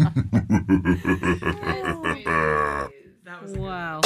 that 0.00 0.12
was 3.42 3.52
Wow. 3.52 4.00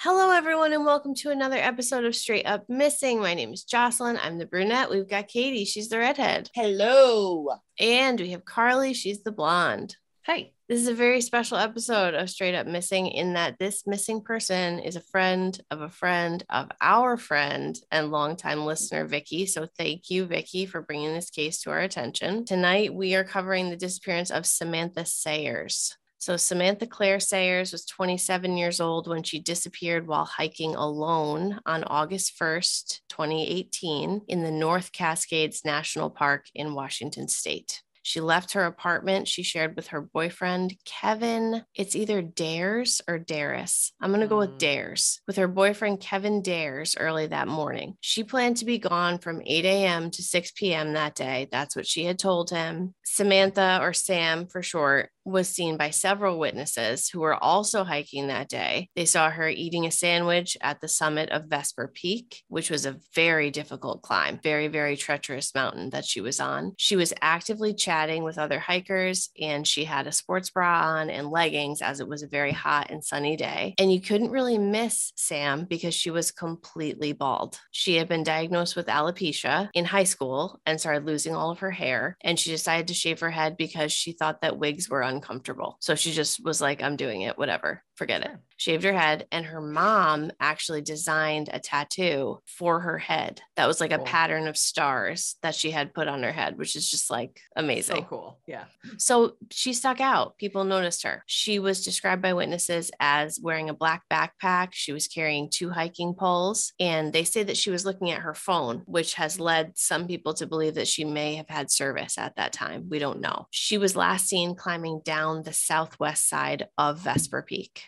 Hello, 0.00 0.32
everyone, 0.32 0.72
and 0.72 0.84
welcome 0.84 1.14
to 1.16 1.30
another 1.30 1.56
episode 1.56 2.04
of 2.04 2.16
Straight 2.16 2.44
Up 2.44 2.68
Missing. 2.68 3.20
My 3.20 3.34
name 3.34 3.52
is 3.52 3.62
Jocelyn. 3.62 4.18
I'm 4.20 4.38
the 4.38 4.46
brunette. 4.46 4.90
We've 4.90 5.08
got 5.08 5.28
Katie. 5.28 5.64
She's 5.64 5.88
the 5.88 5.98
redhead. 5.98 6.50
Hello. 6.54 7.50
And 7.78 8.18
we 8.18 8.30
have 8.30 8.44
Carly. 8.44 8.94
She's 8.94 9.22
the 9.22 9.30
blonde. 9.30 9.96
Hey. 10.24 10.54
This 10.68 10.82
is 10.82 10.88
a 10.88 10.94
very 10.94 11.22
special 11.22 11.56
episode 11.56 12.12
of 12.12 12.28
Straight 12.28 12.54
Up 12.54 12.66
Missing 12.66 13.06
in 13.06 13.32
that 13.32 13.58
this 13.58 13.86
missing 13.86 14.20
person 14.20 14.78
is 14.80 14.96
a 14.96 15.00
friend 15.00 15.58
of 15.70 15.80
a 15.80 15.88
friend 15.88 16.44
of 16.50 16.68
our 16.82 17.16
friend 17.16 17.80
and 17.90 18.10
longtime 18.10 18.66
listener, 18.66 19.06
Vicky. 19.06 19.46
So 19.46 19.66
thank 19.78 20.10
you, 20.10 20.26
Vicky, 20.26 20.66
for 20.66 20.82
bringing 20.82 21.14
this 21.14 21.30
case 21.30 21.62
to 21.62 21.70
our 21.70 21.80
attention. 21.80 22.44
Tonight, 22.44 22.92
we 22.92 23.14
are 23.14 23.24
covering 23.24 23.70
the 23.70 23.78
disappearance 23.78 24.30
of 24.30 24.44
Samantha 24.44 25.06
Sayers. 25.06 25.96
So, 26.18 26.36
Samantha 26.36 26.86
Claire 26.86 27.20
Sayers 27.20 27.72
was 27.72 27.86
27 27.86 28.58
years 28.58 28.78
old 28.78 29.08
when 29.08 29.22
she 29.22 29.40
disappeared 29.40 30.06
while 30.06 30.26
hiking 30.26 30.74
alone 30.74 31.60
on 31.64 31.84
August 31.84 32.38
1st, 32.38 33.00
2018, 33.08 34.22
in 34.28 34.42
the 34.42 34.50
North 34.50 34.92
Cascades 34.92 35.64
National 35.64 36.10
Park 36.10 36.46
in 36.54 36.74
Washington 36.74 37.28
State. 37.28 37.82
She 38.08 38.22
left 38.22 38.54
her 38.54 38.64
apartment 38.64 39.28
she 39.28 39.42
shared 39.42 39.76
with 39.76 39.88
her 39.88 40.00
boyfriend, 40.00 40.76
Kevin. 40.86 41.62
It's 41.74 41.94
either 41.94 42.22
Dares 42.22 43.02
or 43.06 43.18
Daris. 43.18 43.90
I'm 44.00 44.08
going 44.08 44.22
to 44.22 44.26
go 44.26 44.38
with 44.38 44.52
Mm. 44.52 44.58
Dares. 44.60 45.20
With 45.26 45.36
her 45.36 45.46
boyfriend, 45.46 46.00
Kevin 46.00 46.40
Dares, 46.40 46.96
early 46.98 47.26
that 47.26 47.48
morning. 47.48 47.98
She 48.00 48.24
planned 48.24 48.56
to 48.58 48.64
be 48.64 48.78
gone 48.78 49.18
from 49.18 49.42
8 49.44 49.66
a.m. 49.66 50.10
to 50.12 50.22
6 50.22 50.52
p.m. 50.52 50.94
that 50.94 51.16
day. 51.16 51.48
That's 51.52 51.76
what 51.76 51.86
she 51.86 52.04
had 52.04 52.18
told 52.18 52.48
him. 52.48 52.94
Samantha, 53.04 53.78
or 53.82 53.92
Sam 53.92 54.46
for 54.46 54.62
short, 54.62 55.10
was 55.26 55.48
seen 55.50 55.76
by 55.76 55.90
several 55.90 56.38
witnesses 56.38 57.10
who 57.10 57.20
were 57.20 57.34
also 57.34 57.84
hiking 57.84 58.28
that 58.28 58.48
day. 58.48 58.88
They 58.96 59.04
saw 59.04 59.28
her 59.28 59.48
eating 59.48 59.84
a 59.84 59.90
sandwich 59.90 60.56
at 60.62 60.80
the 60.80 60.88
summit 60.88 61.28
of 61.28 61.50
Vesper 61.50 61.90
Peak, 61.92 62.42
which 62.48 62.70
was 62.70 62.86
a 62.86 62.96
very 63.14 63.50
difficult 63.50 64.00
climb, 64.00 64.40
very, 64.42 64.68
very 64.68 64.96
treacherous 64.96 65.54
mountain 65.54 65.90
that 65.90 66.06
she 66.06 66.22
was 66.22 66.40
on. 66.40 66.72
She 66.78 66.96
was 66.96 67.12
actively 67.20 67.74
chatting 67.74 67.97
with 68.06 68.38
other 68.38 68.60
hikers 68.60 69.30
and 69.40 69.66
she 69.66 69.84
had 69.84 70.06
a 70.06 70.12
sports 70.12 70.50
bra 70.50 70.82
on 70.82 71.10
and 71.10 71.30
leggings 71.30 71.82
as 71.82 71.98
it 71.98 72.08
was 72.08 72.22
a 72.22 72.28
very 72.28 72.52
hot 72.52 72.90
and 72.90 73.04
sunny 73.04 73.36
day. 73.36 73.74
And 73.78 73.92
you 73.92 74.00
couldn't 74.00 74.30
really 74.30 74.56
miss 74.56 75.12
Sam 75.16 75.64
because 75.64 75.94
she 75.94 76.10
was 76.10 76.30
completely 76.30 77.12
bald. 77.12 77.58
She 77.72 77.96
had 77.96 78.08
been 78.08 78.22
diagnosed 78.22 78.76
with 78.76 78.86
alopecia 78.86 79.68
in 79.74 79.84
high 79.84 80.04
school 80.04 80.60
and 80.64 80.80
started 80.80 81.04
losing 81.04 81.34
all 81.34 81.50
of 81.50 81.58
her 81.58 81.72
hair. 81.72 82.16
And 82.22 82.38
she 82.38 82.50
decided 82.50 82.88
to 82.88 82.94
shave 82.94 83.20
her 83.20 83.30
head 83.30 83.56
because 83.56 83.92
she 83.92 84.12
thought 84.12 84.42
that 84.42 84.58
wigs 84.58 84.88
were 84.88 85.02
uncomfortable. 85.02 85.76
So 85.80 85.96
she 85.96 86.12
just 86.12 86.44
was 86.44 86.60
like, 86.60 86.82
I'm 86.82 86.96
doing 86.96 87.22
it, 87.22 87.36
whatever, 87.36 87.82
forget 87.98 88.22
it. 88.22 88.30
Shaved 88.56 88.84
her 88.84 88.92
head. 88.92 89.26
And 89.30 89.44
her 89.44 89.60
mom 89.60 90.30
actually 90.40 90.80
designed 90.80 91.50
a 91.52 91.58
tattoo 91.58 92.38
for 92.46 92.80
her 92.80 92.98
head 92.98 93.42
that 93.56 93.66
was 93.66 93.80
like 93.80 93.92
a 93.92 93.98
pattern 93.98 94.46
of 94.46 94.56
stars 94.56 95.36
that 95.42 95.54
she 95.54 95.70
had 95.72 95.92
put 95.92 96.08
on 96.08 96.22
her 96.22 96.32
head, 96.32 96.56
which 96.56 96.76
is 96.76 96.88
just 96.90 97.10
like 97.10 97.40
amazing. 97.56 97.96
So 97.96 98.02
cool. 98.02 98.38
Yeah. 98.46 98.64
So 98.96 99.34
she 99.50 99.72
stuck 99.72 100.00
out. 100.00 100.38
People 100.38 100.64
noticed 100.64 101.02
her. 101.02 101.24
She 101.26 101.58
was 101.58 101.84
described 101.84 102.22
by 102.22 102.32
witnesses 102.32 102.90
as 103.00 103.40
wearing 103.42 103.68
a 103.68 103.74
black 103.74 104.04
backpack. 104.10 104.68
She 104.72 104.92
was 104.92 105.08
carrying 105.08 105.50
two 105.50 105.70
hiking 105.70 106.14
poles. 106.14 106.72
And 106.78 107.12
they 107.12 107.24
say 107.24 107.42
that 107.42 107.56
she 107.56 107.70
was 107.70 107.84
looking 107.84 108.10
at 108.10 108.20
her 108.20 108.34
phone, 108.34 108.82
which 108.86 109.14
has 109.14 109.36
mm. 109.36 109.40
led 109.40 109.72
some 109.76 110.06
people 110.06 110.34
to 110.34 110.46
believe 110.46 110.74
that 110.74 110.88
she 110.88 111.04
may 111.04 111.34
have 111.34 111.48
had 111.48 111.70
service 111.70 112.16
at 112.16 112.36
that 112.36 112.52
time. 112.52 112.86
We 112.88 112.98
don't 113.00 113.20
know. 113.20 113.46
She 113.50 113.76
was 113.76 113.96
last 113.96 114.28
seen 114.28 114.54
climbing 114.54 115.02
down 115.04 115.42
the 115.42 115.52
southwest 115.52 116.28
side 116.28 116.68
of 116.78 117.00
Vesper 117.00 117.42
Peak. 117.42 117.87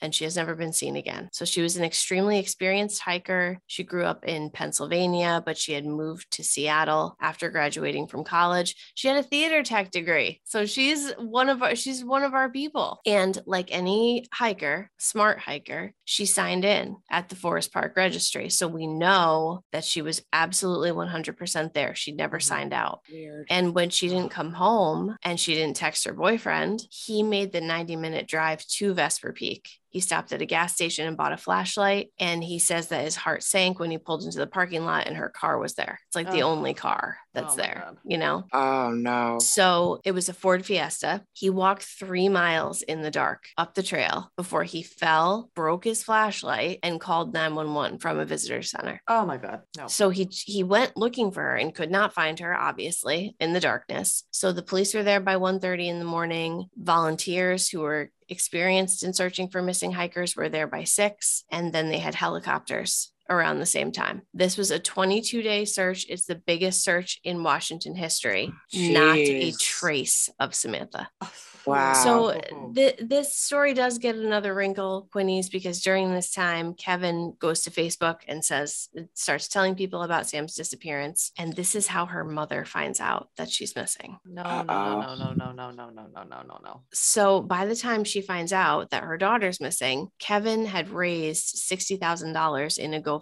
And 0.00 0.14
she 0.14 0.24
has 0.24 0.36
never 0.36 0.54
been 0.54 0.72
seen 0.72 0.96
again. 0.96 1.28
So 1.32 1.44
she 1.44 1.62
was 1.62 1.76
an 1.76 1.84
extremely 1.84 2.38
experienced 2.38 3.00
hiker. 3.00 3.58
She 3.66 3.82
grew 3.82 4.04
up 4.04 4.24
in 4.24 4.50
Pennsylvania, 4.50 5.42
but 5.44 5.56
she 5.56 5.72
had 5.72 5.86
moved 5.86 6.30
to 6.32 6.44
Seattle 6.44 7.16
after 7.20 7.48
graduating 7.50 8.06
from 8.08 8.24
college. 8.24 8.74
She 8.94 9.08
had 9.08 9.16
a 9.16 9.22
theater 9.22 9.62
tech 9.62 9.90
degree. 9.90 10.40
So 10.44 10.66
she's 10.66 11.12
one 11.12 11.48
of 11.48 11.62
our 11.62 11.74
she's 11.74 12.04
one 12.04 12.22
of 12.22 12.34
our 12.34 12.50
people. 12.50 13.00
And 13.06 13.38
like 13.46 13.68
any 13.72 14.26
hiker, 14.32 14.90
smart 14.98 15.38
hiker, 15.38 15.92
she 16.04 16.26
signed 16.26 16.64
in 16.64 16.96
at 17.10 17.28
the 17.28 17.36
Forest 17.36 17.72
Park 17.72 17.94
Registry. 17.96 18.50
So 18.50 18.68
we 18.68 18.86
know 18.86 19.62
that 19.72 19.84
she 19.84 20.02
was 20.02 20.22
absolutely 20.32 20.92
100% 20.92 21.72
there. 21.74 21.94
She 21.94 22.12
never 22.12 22.38
Mhm. 22.38 22.42
signed 22.42 22.72
out. 22.72 23.00
Weird. 23.10 23.46
And 23.50 23.74
when 23.74 23.90
she 23.90 24.08
didn't 24.08 24.30
come 24.30 24.52
home 24.52 25.16
and 25.22 25.38
she 25.40 25.54
didn't 25.54 25.76
text 25.76 26.04
her 26.04 26.12
boyfriend, 26.12 26.82
he 26.90 27.22
made 27.22 27.52
the 27.52 27.60
90 27.60 27.96
minute 27.96 28.26
drive 28.28 28.64
to 28.66 28.94
Vesper 28.94 29.32
Peak. 29.32 29.68
He 29.96 30.00
stopped 30.00 30.30
at 30.32 30.42
a 30.42 30.44
gas 30.44 30.74
station 30.74 31.08
and 31.08 31.16
bought 31.16 31.32
a 31.32 31.38
flashlight. 31.38 32.10
And 32.18 32.44
he 32.44 32.58
says 32.58 32.88
that 32.88 33.04
his 33.04 33.16
heart 33.16 33.42
sank 33.42 33.78
when 33.80 33.90
he 33.90 33.96
pulled 33.96 34.24
into 34.24 34.36
the 34.36 34.46
parking 34.46 34.84
lot 34.84 35.06
and 35.06 35.16
her 35.16 35.30
car 35.30 35.56
was 35.58 35.72
there. 35.72 35.98
It's 36.06 36.14
like 36.14 36.30
the 36.30 36.42
Oh. 36.42 36.50
only 36.50 36.74
car 36.74 37.16
that's 37.36 37.54
Oh 37.54 37.56
there, 37.56 37.82
God. 37.84 37.98
you 38.04 38.18
know? 38.18 38.44
Oh 38.52 38.90
no. 38.90 39.38
So 39.38 40.00
it 40.04 40.10
was 40.12 40.28
a 40.28 40.32
Ford 40.34 40.66
Fiesta. 40.66 41.22
He 41.34 41.50
walked 41.50 41.84
three 41.84 42.28
miles 42.28 42.82
in 42.82 43.02
the 43.02 43.10
dark 43.10 43.44
up 43.56 43.74
the 43.74 43.82
trail 43.84 44.32
before 44.36 44.64
he 44.64 44.82
fell, 44.82 45.50
broke 45.54 45.84
his 45.84 46.02
flashlight, 46.02 46.80
and 46.82 47.00
called 47.00 47.32
911 47.32 47.98
from 47.98 48.18
a 48.18 48.24
visitor 48.24 48.62
center. 48.62 49.00
Oh 49.06 49.24
my 49.24 49.36
God. 49.36 49.60
No. 49.76 49.86
So 49.86 50.10
he 50.10 50.24
he 50.30 50.64
went 50.64 50.96
looking 50.96 51.30
for 51.30 51.42
her 51.42 51.54
and 51.56 51.74
could 51.74 51.90
not 51.90 52.14
find 52.14 52.40
her, 52.40 52.52
obviously, 52.56 53.36
in 53.38 53.52
the 53.52 53.60
darkness. 53.60 54.24
So 54.32 54.50
the 54.52 54.62
police 54.62 54.94
were 54.94 55.02
there 55.04 55.20
by 55.20 55.36
1:30 55.36 55.88
in 55.88 55.98
the 56.00 56.04
morning. 56.04 56.66
Volunteers 56.76 57.68
who 57.68 57.80
were 57.80 58.10
experienced 58.28 59.04
in 59.04 59.12
searching 59.12 59.48
for 59.48 59.62
missing 59.62 59.92
hikers 59.92 60.34
were 60.34 60.48
there 60.48 60.66
by 60.66 60.82
six, 60.84 61.44
and 61.50 61.72
then 61.72 61.90
they 61.90 61.98
had 61.98 62.14
helicopters 62.14 63.12
around 63.28 63.58
the 63.58 63.66
same 63.66 63.92
time. 63.92 64.22
This 64.34 64.56
was 64.56 64.70
a 64.70 64.78
22 64.78 65.42
day 65.42 65.64
search. 65.64 66.06
It's 66.08 66.26
the 66.26 66.34
biggest 66.34 66.82
search 66.84 67.20
in 67.24 67.42
Washington 67.42 67.94
history. 67.94 68.52
Not 68.74 69.16
a 69.16 69.52
trace 69.52 70.28
of 70.40 70.54
Samantha. 70.54 71.08
Wow. 71.66 71.94
So 71.94 72.40
th- 72.76 73.00
this 73.00 73.34
story 73.34 73.74
does 73.74 73.98
get 73.98 74.14
another 74.14 74.54
wrinkle, 74.54 75.08
Quinnies, 75.12 75.50
because 75.50 75.82
during 75.82 76.14
this 76.14 76.30
time, 76.30 76.74
Kevin 76.74 77.34
goes 77.40 77.62
to 77.62 77.72
Facebook 77.72 78.18
and 78.28 78.44
says, 78.44 78.88
starts 79.14 79.48
telling 79.48 79.74
people 79.74 80.04
about 80.04 80.28
Sam's 80.28 80.54
disappearance. 80.54 81.32
And 81.36 81.52
this 81.54 81.74
is 81.74 81.88
how 81.88 82.06
her 82.06 82.22
mother 82.22 82.64
finds 82.64 83.00
out 83.00 83.30
that 83.36 83.50
she's 83.50 83.74
missing. 83.74 84.16
no, 84.24 84.42
Uh-oh. 84.42 85.00
no, 85.00 85.14
no, 85.16 85.32
no, 85.32 85.52
no, 85.52 85.70
no, 85.72 85.72
no, 85.72 85.90
no, 85.90 86.06
no, 86.14 86.22
no, 86.22 86.42
no, 86.42 86.60
no. 86.62 86.82
So 86.92 87.40
by 87.42 87.66
the 87.66 87.74
time 87.74 88.04
she 88.04 88.20
finds 88.20 88.52
out 88.52 88.90
that 88.90 89.02
her 89.02 89.18
daughter's 89.18 89.60
missing, 89.60 90.06
Kevin 90.20 90.66
had 90.66 90.90
raised 90.90 91.56
$60,000 91.56 92.78
in 92.78 92.94
a 92.94 93.02
GoFundMe 93.02 93.15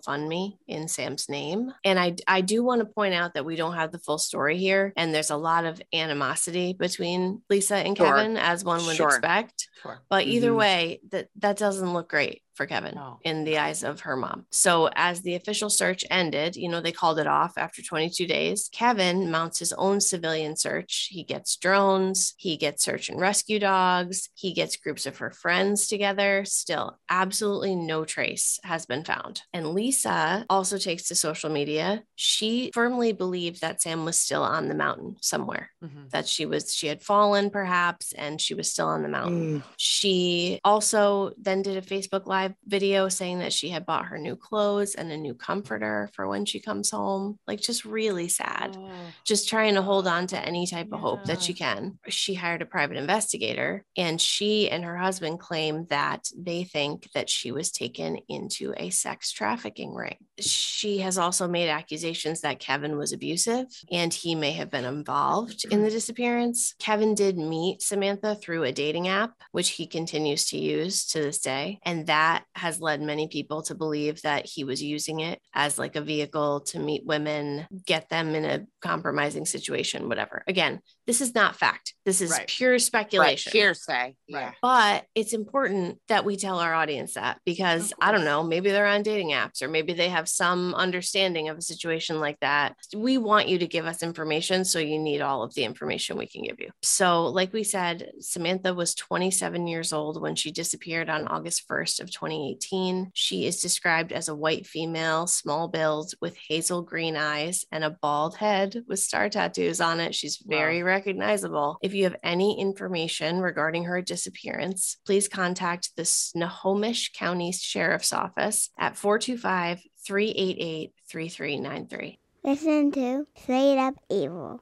in 0.67 0.89
Sam's 0.89 1.29
name. 1.29 1.73
And 1.85 1.99
I, 1.99 2.15
I 2.29 2.41
do 2.41 2.63
want 2.63 2.81
to 2.81 2.87
point 2.87 3.15
out 3.15 3.35
that 3.35 3.45
we 3.45 3.57
don't 3.57 3.75
have 3.75 3.93
the 3.93 3.99
full 3.99 4.19
story 4.19 4.57
here. 4.59 4.93
And 4.97 5.15
there's 5.15 5.31
a 5.31 5.37
lot 5.37 5.65
of 5.65 5.81
animosity 5.93 6.73
between 6.73 7.43
Lisa 7.51 7.77
and 7.77 7.97
Sure. 7.97 8.07
Kevin, 8.15 8.37
as 8.37 8.65
one 8.65 8.85
would 8.87 8.97
Sure. 8.97 9.09
expect. 9.09 9.69
Sure. 9.83 10.01
But 10.09 10.27
either 10.27 10.51
Mhm. 10.53 10.57
way, 10.59 11.01
that 11.11 11.29
that 11.37 11.57
doesn't 11.57 11.93
look 11.93 12.09
great 12.09 12.43
for 12.55 12.67
Kevin 12.67 12.95
No. 12.95 13.19
in 13.23 13.45
the 13.45 13.59
eyes 13.59 13.83
of 13.83 14.01
her 14.01 14.17
mom. 14.17 14.47
So 14.51 14.89
as 14.95 15.23
the 15.23 15.35
official 15.35 15.71
search 15.71 16.05
ended, 16.11 16.57
you 16.57 16.69
know, 16.69 16.81
they 16.81 16.93
called 16.93 17.19
it 17.19 17.27
off 17.27 17.59
after 17.59 17.83
22 17.83 18.27
days. 18.27 18.69
Kevin 18.73 19.31
mounts 19.31 19.59
his 19.59 19.73
own 19.75 20.01
civilian 20.01 20.57
search. 20.57 21.09
He 21.11 21.25
gets 21.25 21.57
drones, 21.57 22.35
he 22.37 22.57
gets 22.57 22.85
search 22.85 23.09
and 23.09 23.21
rescue 23.21 23.59
dogs, 23.59 24.29
he 24.35 24.53
gets 24.53 24.77
groups 24.77 25.07
of 25.07 25.19
her 25.19 25.31
friends 25.31 25.87
together. 25.89 26.45
Still, 26.45 26.99
absolutely 27.11 27.75
no 27.75 28.05
trace 28.05 28.59
has 28.65 28.87
been 28.87 29.05
found. 29.05 29.43
And 29.53 29.73
Lisa 29.75 30.45
also 30.51 30.79
takes 30.79 31.09
to 31.09 31.15
social 31.15 31.51
media. 31.51 32.03
She 32.17 32.71
firmly 32.75 33.13
believed 33.13 33.61
that 33.61 33.81
Sam 33.83 34.05
was 34.05 34.19
still 34.19 34.43
on 34.43 34.69
the 34.69 34.75
mountain 34.75 35.17
somewhere 35.21 35.71
Mhm. 35.83 36.11
that 36.11 36.29
she 36.29 36.47
was 36.47 36.75
she 36.75 36.87
had 36.87 37.03
fallen 37.03 37.51
perhaps 37.51 38.13
and 38.13 38.41
she 38.41 38.55
was 38.55 38.71
still 38.71 38.87
on 38.87 39.03
the 39.03 39.09
mountain. 39.09 39.61
Mm. 39.61 39.63
She 39.77 40.61
also 40.65 41.33
then 41.39 41.63
did 41.63 41.77
a 41.77 41.83
Facebook 41.83 42.27
live 42.27 42.44
video 42.65 43.09
saying 43.09 43.39
that 43.41 43.53
she 43.53 43.69
had 43.69 43.87
bought 43.87 44.07
her 44.07 44.19
new 44.19 44.37
clothes 44.37 44.95
and 44.95 45.11
a 45.13 45.17
new 45.17 45.35
comforter 45.35 46.11
for 46.15 46.29
when 46.29 46.45
she 46.45 46.61
comes 46.61 46.91
home. 46.91 47.39
Like 47.47 47.61
just 47.61 47.85
really 47.85 48.29
sad. 48.29 48.77
Oh, 48.79 48.91
Just 49.25 49.49
trying 49.49 49.75
to 49.75 49.83
hold 49.83 50.07
on 50.07 50.27
to 50.29 50.39
any 50.39 50.67
type 50.67 50.89
of 50.93 51.01
hope 51.01 51.25
that 51.25 51.43
she 51.43 51.55
can. 51.55 51.99
She 52.09 52.35
hired 52.35 52.63
a 52.63 52.67
private 52.67 52.97
investigator 52.97 53.85
and 53.97 54.21
she 54.21 54.71
and 54.71 54.85
her 54.85 54.97
husband 54.97 55.41
claim 55.41 55.87
that 55.91 56.29
they 56.37 56.65
think 56.65 57.11
that 57.15 57.31
she 57.31 57.53
was 57.53 57.71
taken 57.71 58.19
into 58.29 58.75
a 58.77 58.91
sex 58.91 59.31
trafficking 59.33 59.95
ring. 59.95 60.17
She 60.41 60.99
has 60.99 61.19
also 61.19 61.47
made 61.47 61.69
accusations 61.69 62.41
that 62.41 62.59
Kevin 62.59 62.97
was 62.97 63.13
abusive 63.13 63.67
and 63.91 64.13
he 64.13 64.35
may 64.35 64.53
have 64.53 64.71
been 64.71 64.85
involved 64.85 65.65
in 65.71 65.81
mm. 65.81 65.85
the 65.85 65.91
disappearance. 65.91 66.75
Kevin 66.79 67.15
did 67.15 67.39
meet 67.39 67.83
Samantha 67.83 68.35
through 68.35 68.65
a 68.65 68.73
dating 68.73 69.09
app, 69.09 69.33
which 69.53 69.71
he 69.71 69.87
continues 69.87 70.47
to 70.47 70.59
use 70.59 71.07
to 71.07 71.21
this 71.21 71.39
day. 71.39 71.79
And 71.85 72.07
that 72.07 72.45
has 72.55 72.81
led 72.81 73.01
many 73.01 73.29
people 73.29 73.63
to 73.63 73.75
believe 73.75 74.23
that 74.23 74.47
he 74.47 74.65
was 74.65 74.83
using 74.83 75.21
it 75.21 75.41
as 75.55 75.79
like 75.79 75.97
a 75.97 76.01
vehicle 76.01 76.61
to 76.61 76.79
meet 76.79 77.07
women, 77.07 77.67
get 77.87 78.09
them 78.09 78.35
in 78.35 78.45
a 78.45 78.67
compromising 78.81 79.47
situation, 79.47 80.09
whatever. 80.09 80.43
Again, 80.47 80.81
this 81.07 81.21
is 81.21 81.35
not 81.35 81.57
fact. 81.57 81.95
This 82.05 82.21
is 82.21 82.31
Right. 82.31 82.47
pure 82.49 82.73
Right. 82.73 82.81
speculation. 82.81 83.53
Hearsay. 83.53 84.17
Yeah. 84.27 84.53
But 84.61 85.05
it's 85.15 85.33
important 85.33 86.01
that 86.09 86.25
we 86.25 86.37
tell 86.37 86.59
our 86.59 86.75
audience 86.75 87.15
that 87.15 87.41
because 87.45 87.93
I 88.01 88.13
don't 88.13 88.25
know, 88.25 88.43
maybe 88.43 88.71
they're 88.71 88.87
on 88.87 89.03
dating 89.03 89.31
apps 89.31 89.63
or 89.63 89.69
maybe 89.69 89.93
they 89.93 90.09
have 90.09 90.24
some 90.29 90.75
understanding 90.75 91.49
of 91.49 91.59
a 91.59 91.63
situation 91.63 92.21
like 92.21 92.39
that. 92.41 92.77
We 92.95 93.19
want 93.19 93.49
you 93.49 93.59
to 93.59 93.67
give 93.67 93.87
us 93.87 94.03
information. 94.03 94.65
So 94.65 94.79
you 94.79 94.99
need 94.99 95.21
all 95.21 95.43
of 95.43 95.55
the 95.55 95.65
information 95.65 96.17
we 96.17 96.27
can 96.27 96.43
give 96.43 96.61
you. 96.61 96.71
So, 96.83 97.27
like 97.27 97.53
we 97.53 97.65
said, 97.65 98.11
Samantha 98.21 98.75
was 98.75 98.95
27 98.95 99.67
years 99.67 99.93
old 99.93 100.21
when 100.21 100.35
she 100.37 100.51
disappeared 100.51 101.09
on 101.09 101.29
August 101.29 101.69
1st 101.69 102.01
of 102.01 102.11
2018. 102.11 103.11
She 103.15 103.47
is 103.47 103.61
described 103.61 104.13
as 104.13 104.29
a 104.29 104.35
white 104.35 104.67
female, 104.67 105.27
small 105.27 105.69
build 105.69 106.13
with 106.21 106.37
hazel 106.49 106.83
green 106.83 107.17
eyes 107.17 107.65
and 107.73 107.85
a 107.85 107.91
bald 108.03 108.37
head 108.37 108.83
with 108.89 108.99
star 108.99 109.29
tattoos 109.29 109.81
on 109.81 110.01
it. 110.01 110.15
She's 110.15 110.41
Wow. 110.45 110.57
very 110.57 110.83
recognizable. 110.83 111.79
If 111.83 111.95
you 111.95 112.05
have 112.05 112.17
any 112.23 112.61
information 112.61 113.39
regarding 113.39 113.85
her 113.85 114.03
disappearance, 114.03 114.97
please 115.07 115.29
contact 115.29 115.91
the 115.97 116.05
Snohomish 116.05 117.13
County 117.13 117.53
Sheriff's 117.53 118.13
Office 118.13 118.71
at 118.79 118.97
425 118.97 119.81
388 120.05 120.93
3393. 121.07 122.19
Listen 122.45 122.93
to 122.93 123.27
Straight 123.37 123.79
Up 123.79 123.95
Evil. 124.11 124.61